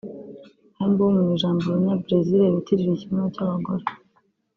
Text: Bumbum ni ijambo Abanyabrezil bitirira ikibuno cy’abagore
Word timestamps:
Bumbum 0.75 1.13
ni 1.25 1.29
ijambo 1.35 1.61
Abanyabrezil 1.67 2.41
bitirira 2.53 2.91
ikibuno 2.95 3.25
cy’abagore 3.33 3.85